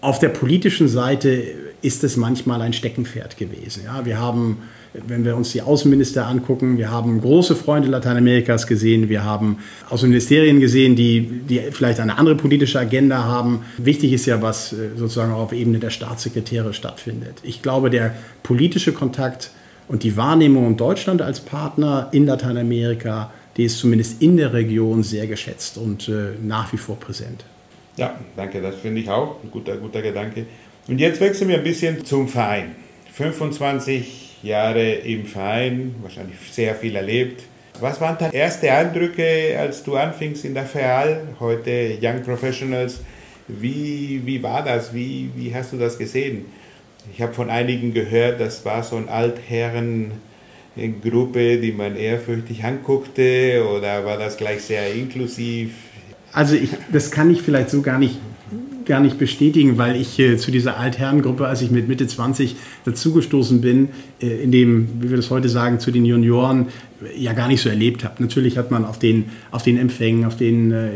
Auf 0.00 0.18
der 0.18 0.28
politischen 0.30 0.88
Seite 0.88 1.42
ist 1.84 2.02
es 2.02 2.16
manchmal 2.16 2.62
ein 2.62 2.72
Steckenpferd 2.72 3.36
gewesen. 3.36 3.82
Ja, 3.84 4.06
wir 4.06 4.18
haben, 4.18 4.62
wenn 4.94 5.24
wir 5.24 5.36
uns 5.36 5.52
die 5.52 5.60
Außenminister 5.60 6.26
angucken, 6.26 6.78
wir 6.78 6.90
haben 6.90 7.20
große 7.20 7.54
Freunde 7.54 7.88
Lateinamerikas 7.88 8.66
gesehen, 8.66 9.10
wir 9.10 9.22
haben 9.22 9.58
Außenministerien 9.90 10.60
gesehen, 10.60 10.96
die, 10.96 11.20
die 11.20 11.60
vielleicht 11.72 12.00
eine 12.00 12.16
andere 12.16 12.36
politische 12.36 12.78
Agenda 12.78 13.24
haben. 13.24 13.64
Wichtig 13.76 14.14
ist 14.14 14.24
ja, 14.24 14.40
was 14.40 14.72
äh, 14.72 14.96
sozusagen 14.96 15.32
auf 15.32 15.52
Ebene 15.52 15.78
der 15.78 15.90
Staatssekretäre 15.90 16.72
stattfindet. 16.72 17.40
Ich 17.42 17.60
glaube, 17.60 17.90
der 17.90 18.14
politische 18.42 18.92
Kontakt 18.92 19.50
und 19.86 20.04
die 20.04 20.16
Wahrnehmung 20.16 20.78
Deutschland 20.78 21.20
als 21.20 21.40
Partner 21.40 22.08
in 22.12 22.24
Lateinamerika, 22.24 23.30
die 23.58 23.64
ist 23.64 23.78
zumindest 23.78 24.22
in 24.22 24.38
der 24.38 24.54
Region 24.54 25.02
sehr 25.02 25.26
geschätzt 25.26 25.76
und 25.76 26.08
äh, 26.08 26.32
nach 26.42 26.72
wie 26.72 26.78
vor 26.78 26.98
präsent. 26.98 27.44
Ja, 27.96 28.18
danke, 28.36 28.60
das 28.60 28.74
finde 28.76 29.02
ich 29.02 29.08
auch 29.08 29.36
ein 29.42 29.50
guter, 29.50 29.76
guter 29.76 30.02
Gedanke. 30.02 30.46
Und 30.86 30.98
jetzt 30.98 31.20
wechseln 31.20 31.48
wir 31.48 31.56
ein 31.56 31.64
bisschen 31.64 32.04
zum 32.04 32.28
Verein. 32.28 32.72
25 33.14 34.42
Jahre 34.42 34.92
im 34.92 35.24
Verein, 35.24 35.94
wahrscheinlich 36.02 36.36
sehr 36.50 36.74
viel 36.74 36.94
erlebt. 36.94 37.42
Was 37.80 38.00
waren 38.02 38.18
deine 38.18 38.34
ersten 38.34 38.68
Eindrücke, 38.68 39.56
als 39.58 39.82
du 39.82 39.96
anfingst 39.96 40.44
in 40.44 40.52
der 40.52 40.66
FEAL, 40.66 41.28
heute 41.40 41.96
Young 42.02 42.22
Professionals? 42.22 43.00
Wie, 43.48 44.20
wie 44.24 44.42
war 44.42 44.62
das? 44.62 44.92
Wie, 44.92 45.30
wie 45.34 45.54
hast 45.54 45.72
du 45.72 45.78
das 45.78 45.96
gesehen? 45.96 46.44
Ich 47.14 47.22
habe 47.22 47.32
von 47.32 47.48
einigen 47.48 47.94
gehört, 47.94 48.40
das 48.40 48.64
war 48.64 48.82
so 48.82 48.96
ein 48.96 49.08
Altherren. 49.08 50.12
Gruppe, 51.02 51.58
die 51.58 51.70
man 51.70 51.94
ehrfürchtig 51.96 52.64
anguckte, 52.64 53.64
oder 53.64 54.04
war 54.04 54.18
das 54.18 54.36
gleich 54.36 54.62
sehr 54.62 54.92
inklusiv? 54.92 55.70
Also 56.32 56.56
ich, 56.56 56.70
das 56.90 57.12
kann 57.12 57.30
ich 57.30 57.42
vielleicht 57.42 57.70
so 57.70 57.80
gar 57.80 58.00
nicht 58.00 58.18
gar 58.84 59.00
nicht 59.00 59.18
bestätigen, 59.18 59.78
weil 59.78 59.96
ich 60.00 60.18
äh, 60.18 60.36
zu 60.36 60.50
dieser 60.50 60.78
Altherrengruppe, 60.78 61.46
als 61.46 61.62
ich 61.62 61.70
mit 61.70 61.88
Mitte 61.88 62.06
20 62.06 62.56
dazugestoßen 62.84 63.60
bin, 63.60 63.88
äh, 64.20 64.42
in 64.42 64.52
dem, 64.52 64.88
wie 65.00 65.10
wir 65.10 65.16
das 65.16 65.30
heute 65.30 65.48
sagen, 65.48 65.80
zu 65.80 65.90
den 65.90 66.04
Junioren, 66.04 66.66
äh, 67.02 67.18
ja 67.20 67.32
gar 67.32 67.48
nicht 67.48 67.62
so 67.62 67.68
erlebt 67.68 68.04
habe. 68.04 68.22
Natürlich 68.22 68.58
hat 68.58 68.70
man 68.70 68.84
auf 68.84 68.98
den, 68.98 69.26
auf 69.50 69.62
den 69.62 69.78
Empfängen, 69.78 70.24
auf 70.24 70.36
den 70.36 70.72
äh, 70.72 70.88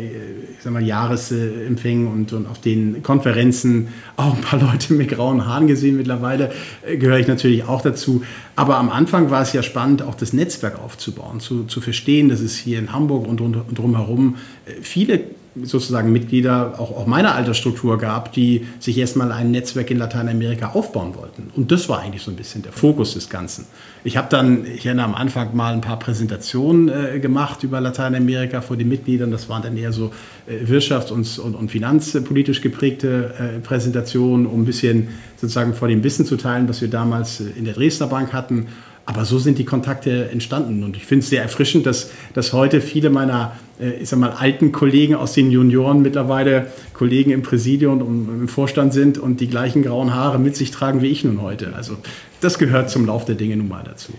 ich 0.57 0.65
sag 0.65 0.73
mal, 0.73 0.83
Jahresempfängen 0.83 2.09
und, 2.09 2.33
und 2.33 2.47
auf 2.47 2.61
den 2.61 3.03
Konferenzen 3.03 3.89
auch 4.17 4.35
ein 4.35 4.41
paar 4.41 4.61
Leute 4.73 4.93
mit 4.93 5.09
grauen 5.09 5.47
Haaren 5.47 5.67
gesehen. 5.67 5.97
Mittlerweile 5.97 6.51
äh, 6.87 6.97
gehöre 6.97 7.19
ich 7.19 7.29
natürlich 7.29 7.65
auch 7.65 7.83
dazu. 7.83 8.23
Aber 8.57 8.77
am 8.77 8.91
Anfang 8.91 9.31
war 9.31 9.43
es 9.43 9.53
ja 9.53 9.63
spannend, 9.63 10.03
auch 10.03 10.15
das 10.15 10.33
Netzwerk 10.33 10.79
aufzubauen, 10.79 11.41
zu, 11.41 11.65
zu 11.65 11.81
verstehen, 11.81 12.29
dass 12.29 12.41
es 12.41 12.57
hier 12.57 12.79
in 12.79 12.93
Hamburg 12.93 13.27
und, 13.27 13.41
und, 13.41 13.57
und 13.57 13.79
drumherum 13.79 14.37
viele 14.83 15.21
sozusagen 15.65 16.13
Mitglieder 16.13 16.75
auch, 16.79 16.97
auch 16.97 17.07
meiner 17.07 17.35
Altersstruktur 17.35 17.99
gab, 17.99 18.33
die 18.33 18.67
sich 18.79 18.99
erstmal 18.99 19.33
ein 19.33 19.51
Netzwerk 19.51 19.91
in 19.91 19.99
Lateinamerika 19.99 20.71
aufbauen 20.71 21.15
wollten. 21.15 21.51
Und 21.55 21.73
das 21.73 21.89
war 21.89 22.01
eigentlich 22.01 22.23
so 22.23 22.31
ein 22.31 22.37
bisschen 22.37 22.63
der 22.63 22.73
Fokus 22.73 23.15
des 23.15 23.29
Ganzen. 23.29 23.67
Ich 24.05 24.17
habe 24.17 24.29
dann, 24.31 24.65
ich 24.65 24.87
erinnere 24.87 25.07
am 25.07 25.15
Anfang 25.15 25.55
mal 25.57 25.75
ein 25.75 25.81
paar 25.81 25.99
Präsentationen 25.99 26.89
äh, 26.89 27.19
gemacht 27.21 27.63
über 27.63 27.81
Lateinamerika 27.81 28.61
vor 28.61 28.77
den 28.77 28.89
Mitgliedern. 28.89 29.31
Das 29.31 29.49
waren 29.49 29.63
dann 29.63 29.77
eher 29.77 29.93
so 29.93 30.13
äh, 30.47 30.65
wirtschafts- 30.65 31.11
und, 31.11 31.39
und, 31.39 31.55
und, 31.55 31.71
finanzpolitisch 31.71 32.61
geprägte 32.61 33.35
äh, 33.39 33.59
Präsentationen, 33.61 34.47
um 34.47 34.63
ein 34.63 34.65
bisschen 34.65 35.09
sozusagen 35.37 35.75
vor 35.75 35.89
dem 35.89 36.03
Wissen 36.05 36.25
zu 36.25 36.37
teilen, 36.37 36.69
was 36.69 36.81
wir 36.81 36.89
damals 36.89 37.41
äh, 37.41 37.45
in 37.57 37.65
der 37.65 37.75
Dresdner 37.75 38.07
Bank 38.07 38.33
hatten. 38.33 38.69
Aber 39.09 39.25
so 39.25 39.39
sind 39.39 39.59
die 39.59 39.65
Kontakte 39.65 40.29
entstanden. 40.31 40.85
Und 40.85 40.95
ich 40.95 41.07
finde 41.07 41.23
es 41.23 41.31
sehr 41.31 41.41
erfrischend, 41.41 41.87
dass, 41.87 42.11
dass 42.35 42.53
heute 42.53 42.83
viele 42.83 43.09
meiner, 43.09 43.57
äh, 43.81 43.93
ich 44.03 44.11
sag 44.11 44.19
mal, 44.19 44.33
alten 44.33 44.71
Kollegen 44.71 45.15
aus 45.15 45.33
den 45.33 45.51
Junioren 45.51 46.03
mittlerweile 46.03 46.67
Kollegen 46.93 47.31
im 47.31 47.41
Präsidium 47.41 48.03
und 48.03 48.29
im 48.29 48.49
Vorstand 48.49 48.93
sind 48.93 49.17
und 49.17 49.41
die 49.41 49.49
gleichen 49.49 49.83
grauen 49.83 50.15
Haare 50.15 50.39
mit 50.39 50.57
sich 50.57 50.73
tragen 50.73 51.01
wie 51.01 51.07
ich 51.07 51.25
nun 51.25 51.41
heute. 51.41 51.73
Also 51.75 51.97
das 52.43 52.59
gehört 52.59 52.91
zum 52.91 53.07
Lauf 53.07 53.25
der 53.25 53.35
Dinge 53.37 53.57
nun 53.57 53.69
mal 53.69 53.83
dazu. 53.83 54.13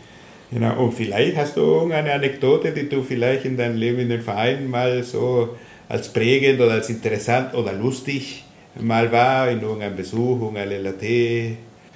Genau, 0.51 0.83
und 0.83 0.95
vielleicht 0.95 1.37
hast 1.37 1.57
du 1.57 1.81
eine 1.91 2.11
Anekdote, 2.11 2.71
die 2.71 2.89
du 2.89 3.03
vielleicht 3.03 3.45
in 3.45 3.57
deinem 3.57 3.77
Leben 3.77 3.99
in 3.99 4.09
den 4.09 4.21
Vereinen 4.21 4.71
mal 4.71 5.03
so 5.03 5.49
als 5.87 6.11
prägend 6.11 6.59
oder 6.61 6.71
als 6.71 6.89
interessant 6.89 7.53
oder 7.53 7.73
lustig 7.73 8.43
mal 8.81 9.11
war, 9.11 9.51
in 9.51 9.61
irgendeinem 9.61 9.95
Besuch, 9.95 10.41
irgendein 10.41 10.81
LAT, 10.81 11.03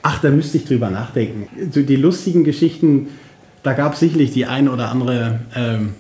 Ach, 0.04 0.20
da 0.20 0.30
müsste 0.30 0.58
ich 0.58 0.66
drüber 0.66 0.90
nachdenken. 0.90 1.48
So 1.72 1.82
die 1.82 1.96
lustigen 1.96 2.44
Geschichten, 2.44 3.08
da 3.64 3.74
gab 3.74 3.94
es 3.94 4.02
sicherlich 4.02 4.32
die 4.32 4.46
ein 4.46 4.68
oder 4.68 4.92
andere 4.92 5.40
ähm, 5.56 5.94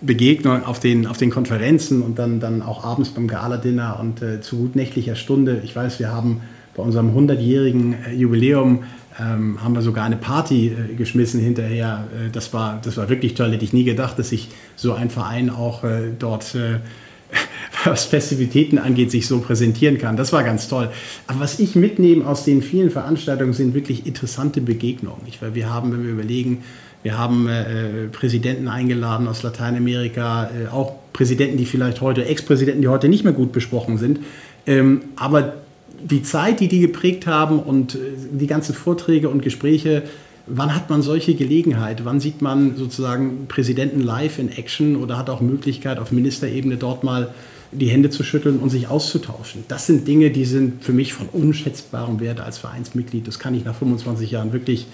Begegnung 0.00 0.64
auf 0.64 0.78
den, 0.78 1.08
auf 1.08 1.18
den 1.18 1.30
Konferenzen 1.30 2.02
und 2.02 2.18
dann, 2.20 2.38
dann 2.38 2.62
auch 2.62 2.84
abends 2.84 3.10
beim 3.10 3.26
Gala-Dinner 3.26 3.98
und 4.00 4.22
äh, 4.22 4.40
zu 4.40 4.58
gut 4.58 4.76
nächtlicher 4.76 5.16
Stunde. 5.16 5.60
Ich 5.64 5.74
weiß, 5.74 5.98
wir 5.98 6.12
haben 6.12 6.40
bei 6.76 6.84
unserem 6.84 7.16
100-jährigen 7.16 7.94
äh, 8.06 8.14
Jubiläum 8.14 8.84
ähm, 9.20 9.62
haben 9.62 9.74
wir 9.74 9.82
sogar 9.82 10.04
eine 10.04 10.16
Party 10.16 10.68
äh, 10.68 10.94
geschmissen 10.94 11.40
hinterher. 11.40 12.04
Äh, 12.14 12.30
das, 12.30 12.52
war, 12.52 12.80
das 12.84 12.96
war 12.96 13.08
wirklich 13.08 13.34
toll. 13.34 13.50
Hätte 13.50 13.64
ich 13.64 13.72
nie 13.72 13.82
gedacht, 13.82 14.18
dass 14.18 14.28
sich 14.28 14.48
so 14.76 14.92
ein 14.92 15.10
Verein 15.10 15.50
auch 15.50 15.82
äh, 15.82 16.12
dort 16.16 16.54
äh, 16.54 16.78
was 17.84 18.04
Festivitäten 18.04 18.78
angeht, 18.78 19.10
sich 19.10 19.26
so 19.26 19.40
präsentieren 19.40 19.98
kann. 19.98 20.16
Das 20.16 20.32
war 20.32 20.42
ganz 20.42 20.68
toll. 20.68 20.90
Aber 21.26 21.40
was 21.40 21.58
ich 21.58 21.74
mitnehme 21.74 22.26
aus 22.26 22.44
den 22.44 22.62
vielen 22.62 22.90
Veranstaltungen, 22.90 23.52
sind 23.52 23.74
wirklich 23.74 24.06
interessante 24.06 24.60
Begegnungen. 24.60 25.22
Ich, 25.26 25.40
weil 25.42 25.54
wir 25.54 25.70
haben, 25.70 25.92
wenn 25.92 26.04
wir 26.04 26.10
überlegen, 26.10 26.62
wir 27.02 27.16
haben 27.16 27.48
äh, 27.48 28.08
Präsidenten 28.10 28.68
eingeladen 28.68 29.28
aus 29.28 29.42
Lateinamerika, 29.42 30.50
äh, 30.50 30.68
auch 30.68 30.94
Präsidenten, 31.12 31.56
die 31.56 31.66
vielleicht 31.66 32.00
heute, 32.00 32.24
Ex-Präsidenten, 32.24 32.82
die 32.82 32.88
heute 32.88 33.08
nicht 33.08 33.24
mehr 33.24 33.32
gut 33.32 33.52
besprochen 33.52 33.98
sind. 33.98 34.20
Ähm, 34.66 35.02
aber 35.16 35.54
die 36.02 36.22
Zeit, 36.22 36.60
die 36.60 36.68
die 36.68 36.80
geprägt 36.80 37.26
haben 37.26 37.60
und 37.60 37.94
äh, 37.94 37.98
die 38.32 38.46
ganzen 38.46 38.74
Vorträge 38.74 39.28
und 39.28 39.42
Gespräche, 39.42 40.04
Wann 40.50 40.74
hat 40.74 40.88
man 40.88 41.02
solche 41.02 41.34
Gelegenheit? 41.34 42.06
Wann 42.06 42.20
sieht 42.20 42.40
man 42.40 42.76
sozusagen 42.76 43.46
Präsidenten 43.48 44.00
live 44.00 44.38
in 44.38 44.48
Action 44.48 44.96
oder 44.96 45.18
hat 45.18 45.28
auch 45.28 45.42
Möglichkeit, 45.42 45.98
auf 45.98 46.10
Ministerebene 46.10 46.78
dort 46.78 47.04
mal 47.04 47.34
die 47.72 47.88
Hände 47.88 48.10
zu 48.10 48.22
schütteln 48.22 48.58
und 48.58 48.70
sich 48.70 48.88
auszutauschen? 48.88 49.64
Das 49.68 49.86
sind 49.86 50.06
Dinge, 50.06 50.30
die 50.30 50.44
sind 50.44 50.84
für 50.84 50.92
mich 50.92 51.12
von 51.12 51.28
unschätzbarem 51.28 52.20
Wert 52.20 52.40
als 52.40 52.58
Vereinsmitglied. 52.58 53.26
Das 53.26 53.38
kann 53.38 53.54
ich 53.54 53.64
nach 53.64 53.74
25 53.74 54.30
Jahren 54.30 54.52
wirklich 54.52 54.86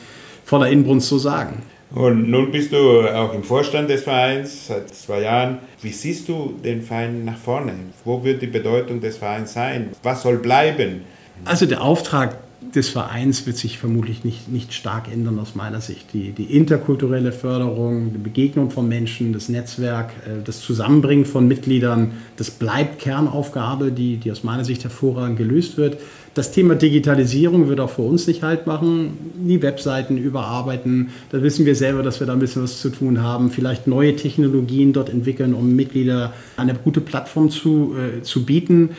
voller 0.45 0.69
Inbrunst 0.69 1.09
so 1.09 1.19
sagen. 1.19 1.63
Und 1.95 2.29
nun 2.29 2.51
bist 2.51 2.73
du 2.73 3.03
auch 3.03 3.33
im 3.35 3.45
Vorstand 3.45 3.89
des 3.89 4.03
Vereins 4.03 4.67
seit 4.67 4.93
zwei 4.93 5.21
Jahren. 5.21 5.59
Wie 5.81 5.93
siehst 5.93 6.29
du 6.29 6.55
den 6.65 6.83
Verein 6.83 7.25
nach 7.25 7.37
vorne? 7.37 7.73
Wo 8.05 8.25
wird 8.25 8.43
die 8.43 8.49
Bedeutung 8.49 9.01
des 9.01 9.17
Vereins 9.17 9.53
sein? 9.53 9.91
Was 10.03 10.23
soll 10.23 10.39
bleiben? 10.39 11.03
Also 11.45 11.67
der 11.67 11.83
Auftrag 11.83 12.37
des 12.75 12.89
Vereins 12.89 13.47
wird 13.47 13.57
sich 13.57 13.79
vermutlich 13.79 14.25
nicht, 14.25 14.49
nicht 14.49 14.73
stark 14.73 15.11
ändern 15.13 15.39
aus 15.39 15.55
meiner 15.55 15.81
Sicht. 15.81 16.13
Die, 16.13 16.33
die 16.33 16.57
interkulturelle 16.57 17.33
Förderung, 17.33 18.13
die 18.13 18.19
Begegnung 18.19 18.71
von 18.71 18.89
Menschen, 18.89 19.33
das 19.33 19.49
Netzwerk, 19.49 20.11
äh, 20.27 20.43
das 20.45 20.61
Zusammenbringen 20.61 21.25
von 21.25 21.47
Mitgliedern, 21.47 22.13
das 22.37 22.51
bleibt 22.51 22.99
Kernaufgabe, 23.01 23.93
die, 23.93 24.17
die 24.17 24.31
aus 24.31 24.45
meiner 24.45 24.65
Sicht 24.65 24.85
hervorragend 24.85 25.39
gelöst 25.39 25.77
wird. 25.77 25.99
Das 26.35 26.51
Thema 26.51 26.75
Digitalisierung 26.75 27.69
wird 27.69 27.79
auch 27.79 27.91
für 27.91 28.03
uns 28.03 28.27
nicht 28.27 28.43
halt 28.43 28.67
machen. 28.67 29.33
Die 29.37 29.63
Webseiten 29.63 30.19
überarbeiten. 30.19 31.11
Da 31.31 31.43
wissen 31.43 31.65
wir 31.65 31.77
selber, 31.77 32.03
dass 32.03 32.19
wir 32.19 32.27
da 32.27 32.33
ein 32.33 32.41
bisschen 32.41 32.65
was 32.65 32.81
zu 32.81 32.91
tun 32.91 33.23
haben. 33.23 33.51
Vielleicht 33.51 33.87
neue 33.87 34.17
Technologien 34.17 34.93
dort 34.93 35.11
entwickeln, 35.11 35.55
um 35.55 35.77
Mitglieder 35.77 36.33
eine 36.57 36.75
gute 36.75 37.01
Plattform 37.01 37.51
zu, 37.51 37.95
äh, 37.97 38.23
zu 38.23 38.45
bieten. 38.45 38.91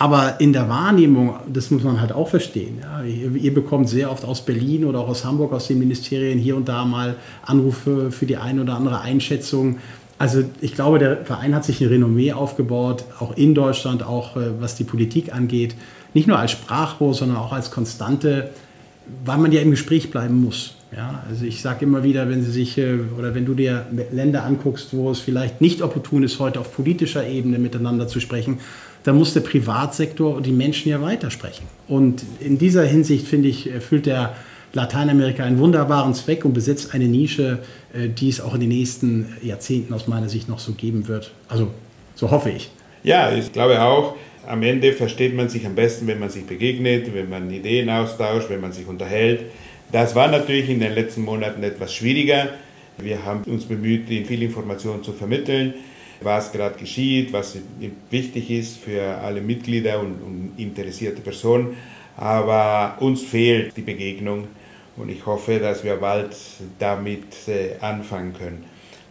Aber 0.00 0.40
in 0.40 0.54
der 0.54 0.66
Wahrnehmung, 0.70 1.34
das 1.46 1.70
muss 1.70 1.82
man 1.82 2.00
halt 2.00 2.12
auch 2.12 2.26
verstehen. 2.26 2.78
Ja, 2.80 3.02
ihr, 3.02 3.36
ihr, 3.36 3.52
bekommt 3.52 3.86
sehr 3.86 4.10
oft 4.10 4.24
aus 4.24 4.40
Berlin 4.40 4.86
oder 4.86 5.00
auch 5.00 5.08
aus 5.08 5.26
Hamburg, 5.26 5.52
aus 5.52 5.68
den 5.68 5.78
Ministerien 5.78 6.38
hier 6.38 6.56
und 6.56 6.70
da 6.70 6.86
mal 6.86 7.16
Anrufe 7.44 8.10
für 8.10 8.24
die 8.24 8.38
eine 8.38 8.62
oder 8.62 8.76
andere 8.76 9.02
Einschätzung. 9.02 9.76
Also 10.16 10.42
ich 10.62 10.74
glaube, 10.74 10.98
der 10.98 11.26
Verein 11.26 11.54
hat 11.54 11.66
sich 11.66 11.82
ein 11.82 11.88
Renommee 11.88 12.32
aufgebaut, 12.32 13.04
auch 13.18 13.36
in 13.36 13.54
Deutschland, 13.54 14.02
auch 14.02 14.38
äh, 14.38 14.58
was 14.58 14.74
die 14.74 14.84
Politik 14.84 15.34
angeht. 15.34 15.74
Nicht 16.14 16.26
nur 16.26 16.38
als 16.38 16.52
Sprachrohr, 16.52 17.12
sondern 17.12 17.36
auch 17.36 17.52
als 17.52 17.70
Konstante, 17.70 18.48
weil 19.26 19.36
man 19.36 19.52
ja 19.52 19.60
im 19.60 19.70
Gespräch 19.70 20.10
bleiben 20.10 20.40
muss. 20.42 20.76
Ja, 20.96 21.22
also 21.28 21.44
ich 21.44 21.60
sage 21.60 21.84
immer 21.84 22.02
wieder, 22.02 22.28
wenn 22.30 22.42
Sie 22.42 22.50
sich 22.50 22.78
äh, 22.78 23.00
oder 23.18 23.34
wenn 23.34 23.44
du 23.44 23.52
dir 23.52 23.84
Länder 24.12 24.44
anguckst, 24.44 24.96
wo 24.96 25.10
es 25.10 25.20
vielleicht 25.20 25.60
nicht 25.60 25.82
opportun 25.82 26.22
ist, 26.22 26.38
heute 26.38 26.58
auf 26.58 26.74
politischer 26.74 27.26
Ebene 27.26 27.58
miteinander 27.58 28.08
zu 28.08 28.18
sprechen, 28.18 28.60
da 29.02 29.12
muss 29.12 29.32
der 29.32 29.40
Privatsektor 29.40 30.34
und 30.34 30.46
die 30.46 30.52
Menschen 30.52 30.90
ja 30.90 31.00
weitersprechen. 31.00 31.66
Und 31.88 32.22
in 32.40 32.58
dieser 32.58 32.84
Hinsicht, 32.84 33.26
finde 33.26 33.48
ich, 33.48 33.72
erfüllt 33.72 34.06
der 34.06 34.34
Lateinamerika 34.72 35.42
einen 35.42 35.58
wunderbaren 35.58 36.14
Zweck 36.14 36.44
und 36.44 36.52
besetzt 36.52 36.94
eine 36.94 37.06
Nische, 37.06 37.60
äh, 37.92 38.08
die 38.08 38.28
es 38.28 38.40
auch 38.40 38.54
in 38.54 38.60
den 38.60 38.68
nächsten 38.68 39.34
Jahrzehnten 39.42 39.92
aus 39.94 40.06
meiner 40.06 40.28
Sicht 40.28 40.48
noch 40.48 40.58
so 40.58 40.72
geben 40.72 41.08
wird. 41.08 41.32
Also 41.48 41.68
so 42.14 42.30
hoffe 42.30 42.50
ich. 42.50 42.70
Ja, 43.02 43.32
ich 43.32 43.52
glaube 43.52 43.82
auch, 43.82 44.14
am 44.46 44.62
Ende 44.62 44.92
versteht 44.92 45.34
man 45.34 45.48
sich 45.48 45.66
am 45.66 45.74
besten, 45.74 46.06
wenn 46.06 46.18
man 46.18 46.30
sich 46.30 46.44
begegnet, 46.44 47.12
wenn 47.14 47.28
man 47.28 47.50
Ideen 47.50 47.88
austauscht, 47.88 48.48
wenn 48.50 48.60
man 48.60 48.72
sich 48.72 48.86
unterhält. 48.86 49.40
Das 49.90 50.14
war 50.14 50.28
natürlich 50.28 50.68
in 50.68 50.80
den 50.80 50.94
letzten 50.94 51.22
Monaten 51.22 51.62
etwas 51.62 51.94
schwieriger. 51.94 52.50
Wir 52.98 53.24
haben 53.24 53.42
uns 53.50 53.64
bemüht, 53.64 54.08
Ihnen 54.10 54.26
viel 54.26 54.42
Informationen 54.42 55.02
zu 55.02 55.12
vermitteln 55.12 55.74
was 56.22 56.52
gerade 56.52 56.78
geschieht, 56.78 57.32
was 57.32 57.56
wichtig 58.10 58.50
ist 58.50 58.78
für 58.78 59.02
alle 59.02 59.40
Mitglieder 59.40 60.00
und, 60.00 60.22
und 60.22 60.52
interessierte 60.56 61.20
Personen. 61.20 61.76
Aber 62.16 62.96
uns 63.00 63.22
fehlt 63.22 63.76
die 63.76 63.82
Begegnung 63.82 64.48
und 64.96 65.08
ich 65.08 65.24
hoffe, 65.24 65.58
dass 65.58 65.82
wir 65.84 65.96
bald 65.96 66.36
damit 66.78 67.48
äh, 67.48 67.80
anfangen 67.80 68.34
können. 68.34 68.64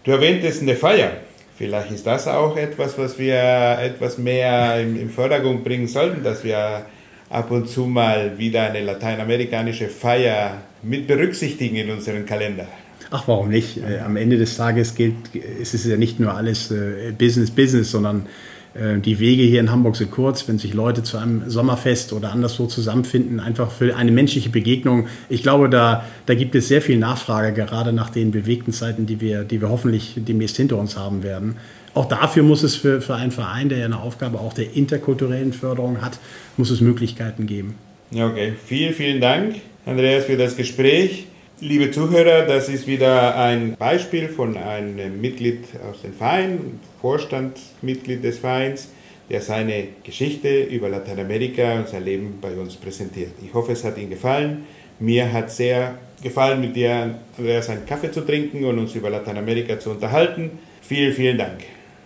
Du 0.04 0.12
erwähntest 0.12 0.62
eine 0.62 0.76
Feier. 0.76 1.18
Vielleicht 1.58 1.92
ist 1.92 2.08
das 2.08 2.28
auch 2.28 2.56
etwas, 2.56 2.98
was 2.98 3.20
wir 3.20 3.78
etwas 3.82 4.18
mehr 4.18 4.80
im, 4.80 5.00
im 5.00 5.10
Vordergrund 5.10 5.64
bringen 5.64 5.88
sollten, 5.88 6.24
dass 6.24 6.44
wir 6.44 6.86
ab 7.30 7.52
und 7.52 7.68
zu 7.68 7.86
mal 7.86 8.38
wieder 8.38 8.64
eine 8.64 8.82
lateinamerikanische 8.82 9.90
Feier 9.90 10.62
mit 10.82 11.08
berücksichtigen 11.08 11.76
in 11.76 11.92
unseren 11.92 12.26
Kalender. 12.26 12.68
Ach, 13.12 13.28
warum 13.28 13.50
nicht? 13.50 13.78
Äh, 13.78 14.00
am 14.00 14.16
Ende 14.16 14.38
des 14.38 14.56
Tages 14.56 14.96
gilt, 14.96 15.16
es 15.62 15.74
ist 15.74 15.86
ja 15.86 15.98
nicht 15.98 16.20
nur 16.20 16.34
alles 16.34 16.72
äh, 16.72 17.12
Business, 17.18 17.50
Business, 17.50 17.90
sondern 17.90 18.28
äh, 18.76 19.00
die 19.00 19.20
Wege 19.20 19.44
hier 19.44 19.60
in 19.60 19.72
Hamburg 19.72 19.96
sind 19.96 20.12
kurz, 20.12 20.48
wenn 20.48 20.60
sich 20.60 20.74
Leute 20.74 21.02
zu 21.02 21.18
einem 21.18 21.50
Sommerfest 21.50 22.14
oder 22.14 22.32
anderswo 22.32 22.68
zusammenfinden, 22.68 23.40
einfach 23.40 23.72
für 23.72 23.96
eine 23.96 24.12
menschliche 24.12 24.50
Begegnung. 24.50 25.08
Ich 25.28 25.42
glaube, 25.42 25.70
da, 25.70 26.06
da 26.28 26.36
gibt 26.36 26.54
es 26.54 26.68
sehr 26.68 26.82
viel 26.82 26.98
Nachfrage, 26.98 27.52
gerade 27.54 27.94
nach 27.94 28.12
den 28.12 28.32
bewegten 28.32 28.74
Zeiten, 28.74 29.08
die 29.08 29.22
wir, 29.22 29.44
die 29.44 29.60
wir 29.60 29.70
hoffentlich 29.70 30.14
demnächst 30.18 30.58
hinter 30.58 30.78
uns 30.78 30.96
haben 30.96 31.24
werden. 31.24 31.58
auch 31.96 32.06
dafür 32.06 32.44
muss 32.44 32.62
es 32.62 32.76
für, 32.76 33.02
für 33.02 33.16
einen 33.16 33.32
Verein, 33.32 33.70
der 33.70 33.80
ja 33.80 33.86
eine 33.86 34.00
Aufgabe 34.00 34.40
auch 34.40 34.54
der 34.54 34.76
interkulturellen 34.76 35.54
Förderung 35.54 36.02
hat, 36.02 36.20
muss 36.58 36.70
es 36.70 36.80
Möglichkeiten 36.80 37.48
geben. 37.48 37.76
Okay, 38.14 38.54
vielen, 38.66 38.94
vielen 38.94 39.22
Dank, 39.22 39.56
Andreas, 39.86 40.26
für 40.26 40.38
das 40.38 40.56
Gespräch. 40.56 41.26
Liebe 41.62 41.92
Zuhörer, 41.92 42.46
das 42.46 42.70
ist 42.70 42.88
wieder 42.88 43.36
ein 43.36 43.76
Beispiel 43.78 44.30
von 44.30 44.56
einem 44.56 45.20
Mitglied 45.20 45.60
aus 45.90 46.02
dem 46.02 46.14
Verein, 46.14 46.80
Vorstandsmitglied 47.02 48.24
des 48.24 48.40
Vereins, 48.40 48.90
der 49.30 49.42
seine 49.42 49.90
Geschichte 50.06 50.64
über 50.64 50.88
Lateinamerika 50.88 51.80
und 51.80 51.90
sein 51.90 52.06
Leben 52.06 52.38
bei 52.40 52.54
uns 52.54 52.78
präsentiert. 52.78 53.32
Ich 53.46 53.54
hoffe, 53.54 53.74
es 53.74 53.84
hat 53.84 53.98
Ihnen 53.98 54.10
gefallen. 54.10 54.64
Mir 55.02 55.34
hat 55.34 55.52
sehr 55.52 55.98
gefallen, 56.24 56.62
mit 56.62 56.78
dir, 56.78 57.16
Andreas, 57.38 57.70
einen 57.70 57.86
Kaffee 57.86 58.12
zu 58.12 58.22
trinken 58.22 58.64
und 58.64 58.80
uns 58.80 58.96
über 58.96 59.10
Lateinamerika 59.10 59.78
zu 59.80 59.90
unterhalten. 59.90 60.52
Vielen, 60.82 61.12
vielen 61.12 61.38
Dank. 61.38 61.60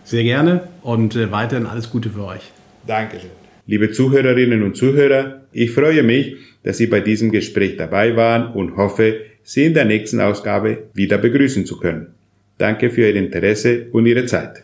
Sehr 0.04 0.24
gerne 0.24 0.68
und 0.82 1.16
äh, 1.16 1.32
weiterhin 1.32 1.68
alles 1.68 1.92
Gute 1.92 2.10
für 2.10 2.26
euch. 2.26 2.52
Dankeschön. 2.88 3.30
Liebe 3.68 3.92
Zuhörerinnen 3.92 4.64
und 4.64 4.76
Zuhörer, 4.76 5.42
ich 5.52 5.70
freue 5.72 6.02
mich, 6.02 6.38
dass 6.64 6.78
Sie 6.78 6.88
bei 6.88 7.02
diesem 7.02 7.32
Gespräch 7.32 7.78
dabei 7.78 8.16
waren 8.16 8.52
und 8.54 8.78
hoffe, 8.78 9.22
Sie 9.44 9.66
in 9.66 9.74
der 9.74 9.86
nächsten 9.86 10.22
Ausgabe 10.22 10.84
wieder 10.94 11.18
begrüßen 11.18 11.66
zu 11.66 11.78
können. 11.78 12.14
Danke 12.58 12.90
für 12.90 13.10
Ihr 13.10 13.16
Interesse 13.16 13.88
und 13.92 14.06
Ihre 14.06 14.26
Zeit. 14.26 14.64